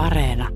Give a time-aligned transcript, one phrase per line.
[0.00, 0.48] Areena.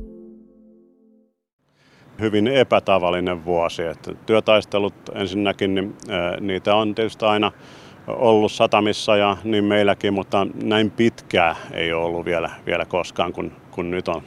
[2.21, 3.83] Hyvin epätavallinen vuosi.
[3.83, 5.97] Että työtaistelut ensinnäkin, niin,
[6.41, 7.53] niitä on tietysti aina
[8.07, 13.53] ollut satamissa ja niin meilläkin, mutta näin pitkää ei ole ollut vielä, vielä koskaan, kun,
[13.71, 14.23] kun nyt on,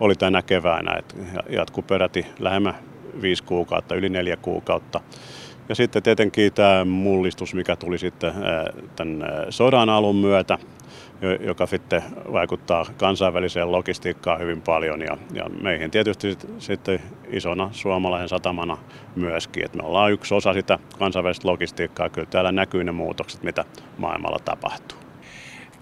[0.00, 0.94] oli tänä keväänä.
[0.98, 1.14] Että
[1.48, 2.74] jatkuu peräti lähemmä
[3.22, 5.00] viisi kuukautta, yli neljä kuukautta.
[5.70, 8.32] Ja sitten tietenkin tämä mullistus, mikä tuli sitten
[8.96, 10.58] tämän sodan alun myötä,
[11.40, 12.02] joka sitten
[12.32, 18.78] vaikuttaa kansainväliseen logistiikkaan hyvin paljon ja, ja meihin tietysti sitten isona suomalaisen satamana
[19.16, 19.64] myöskin.
[19.64, 22.08] Että me ollaan yksi osa sitä kansainvälistä logistiikkaa.
[22.08, 23.64] Kyllä täällä näkyy ne muutokset, mitä
[23.98, 24.98] maailmalla tapahtuu.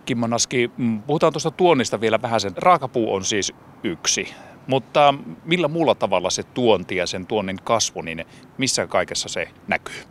[0.05, 2.41] Kimmo Naski, mm, puhutaan tuosta tuonnista vielä vähän.
[2.41, 4.35] Sen raakapuu on siis yksi,
[4.69, 5.15] mutta
[5.45, 8.25] millä muulla tavalla se tuonti ja sen tuonnin kasvu, niin
[8.59, 10.03] missä kaikessa se näkyy?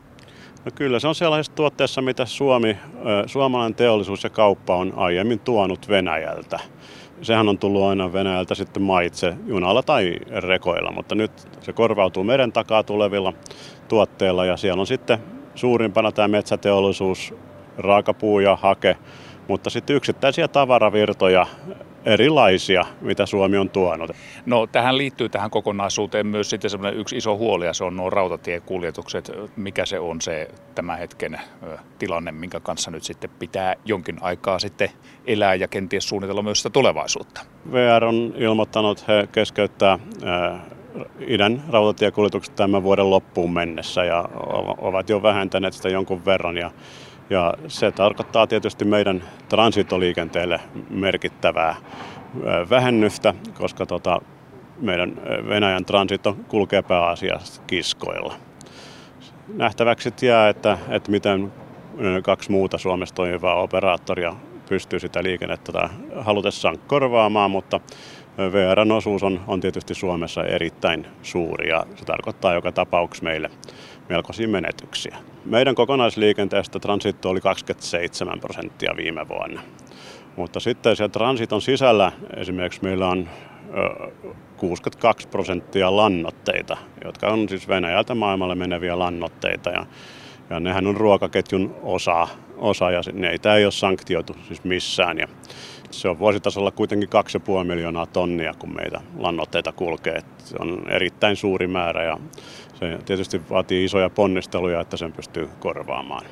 [0.66, 2.78] No kyllä se on sellaisessa tuotteessa, mitä Suomi,
[3.26, 6.60] suomalainen teollisuus ja kauppa on aiemmin tuonut Venäjältä.
[7.22, 12.52] Sehän on tullut aina Venäjältä sitten maitse junalla tai rekoilla, mutta nyt se korvautuu meren
[12.52, 13.34] takaa tulevilla
[13.88, 15.20] tuotteilla ja siellä on sitten
[15.56, 17.34] suurimpana tämä metsäteollisuus,
[17.78, 18.98] raakapuu ja hake,
[19.48, 21.48] mutta sitten yksittäisiä tavaravirtoja
[22.08, 24.12] erilaisia, mitä Suomi on tuonut.
[24.46, 28.10] No tähän liittyy tähän kokonaisuuteen myös sitten semmoinen yksi iso huoli ja se on nuo
[28.10, 29.32] rautatiekuljetukset.
[29.56, 31.40] Mikä se on se tämän hetken
[32.00, 34.90] tilanne, minkä kanssa nyt sitten pitää jonkin aikaa sitten
[35.26, 37.42] elää ja kenties suunnitella myös sitä tulevaisuutta?
[37.72, 40.00] VR on ilmoittanut, että he keskeyttää
[41.20, 44.26] idän rautatiekuljetukset tämän vuoden loppuun mennessä ja
[44.78, 46.58] ovat jo vähentäneet sitä jonkun verran.
[46.58, 46.72] Ja
[47.30, 51.76] ja se tarkoittaa tietysti meidän transitoliikenteelle merkittävää
[52.70, 54.22] vähennystä, koska tota,
[54.82, 58.34] meidän Venäjän transito kulkee pääasiassa kiskoilla.
[59.48, 61.54] Nähtäväksi jää, että, että miten
[62.24, 64.36] kaksi muuta Suomessa toimivaa operaattoria
[64.70, 67.80] pystyy sitä liikennettä halutessaan korvaamaan, mutta
[68.38, 73.50] VRn osuus on, on tietysti Suomessa erittäin suuri ja se tarkoittaa joka tapauksessa meille
[74.10, 75.18] melkoisia menetyksiä.
[75.46, 79.62] Meidän kokonaisliikenteestä transitto oli 27 prosenttia viime vuonna.
[80.36, 83.30] Mutta sitten siellä transiton sisällä esimerkiksi meillä on
[84.58, 89.70] 62 prosenttia lannoitteita, jotka on siis Venäjältä maailmalle meneviä lannoitteita.
[89.70, 89.86] Ja,
[90.50, 92.28] ja nehän on ruokaketjun osa,
[92.58, 95.18] osa ja neitä ei ole sanktioitu siis missään.
[95.18, 95.28] Ja
[95.92, 97.10] se on vuositasolla kuitenkin
[97.60, 100.22] 2,5 miljoonaa tonnia, kun meitä lannoitteita kulkee.
[100.38, 102.18] Se on erittäin suuri määrä ja
[102.74, 106.26] se tietysti vaatii isoja ponnisteluja, että sen pystyy korvaamaan.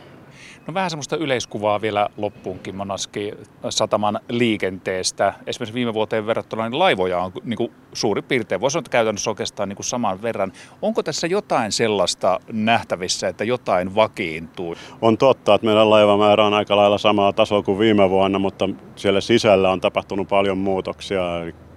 [0.68, 3.34] No vähän semmoista yleiskuvaa vielä loppuunkin Monaski
[3.70, 5.34] sataman liikenteestä.
[5.48, 9.30] Esimerkiksi viime vuoteen verrattuna niin laivoja on niin kuin suuri piirtein, voisi sanoa, että käytännössä
[9.30, 10.52] oikeastaan niin kuin saman verran.
[10.82, 14.76] Onko tässä jotain sellaista nähtävissä, että jotain vakiintuu?
[15.02, 19.22] On totta, että meidän laivamäärä on aika lailla samalla tasolla kuin viime vuonna, mutta siellä
[19.22, 21.22] sisällä on tapahtunut paljon muutoksia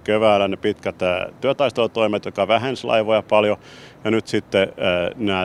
[0.03, 0.95] keväällä ne pitkät
[1.41, 3.57] työtaistelutoimet, jotka vähensi laivoja paljon,
[4.03, 4.73] ja nyt sitten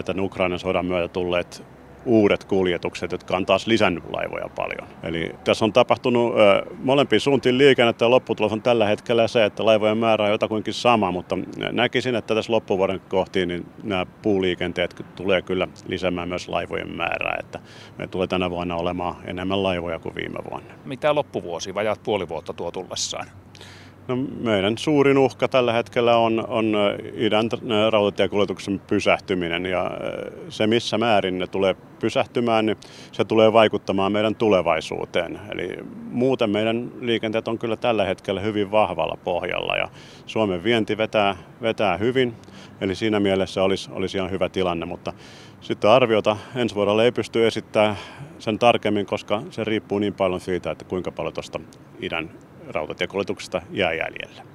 [0.04, 1.64] tämän Ukrainan sodan myötä tulleet
[2.06, 4.88] uudet kuljetukset, jotka on taas lisännyt laivoja paljon.
[5.02, 9.66] Eli tässä on tapahtunut ö, molempiin suuntiin liikennettä ja lopputulos on tällä hetkellä se, että
[9.66, 11.38] laivojen määrä on jotakuinkin sama, mutta
[11.72, 17.60] näkisin, että tässä loppuvuoden kohtiin niin nämä puuliikenteet tulee kyllä lisäämään myös laivojen määrää, että
[17.98, 20.74] me tulee tänä vuonna olemaan enemmän laivoja kuin viime vuonna.
[20.84, 23.26] Mitä loppuvuosi, vajaat puoli vuotta tuo tullessaan?
[24.08, 26.72] No, meidän suurin uhka tällä hetkellä on, on
[27.14, 27.48] idän
[27.90, 29.90] rautatiekuljetuksen pysähtyminen ja
[30.48, 32.76] se missä määrin ne tulee pysähtymään, niin
[33.12, 35.40] se tulee vaikuttamaan meidän tulevaisuuteen.
[35.52, 35.76] Eli
[36.10, 39.88] muuten meidän liikenteet on kyllä tällä hetkellä hyvin vahvalla pohjalla ja
[40.26, 42.34] Suomen vienti vetää, vetää hyvin,
[42.80, 45.12] eli siinä mielessä olisi, olisi ihan hyvä tilanne, mutta
[45.60, 47.96] sitten arviota ensi vuodelle ei pysty esittämään
[48.38, 51.60] sen tarkemmin, koska se riippuu niin paljon siitä, että kuinka paljon tuosta
[52.00, 52.30] idän
[52.68, 54.53] rautatiekuljetuksesta jää jäljellä.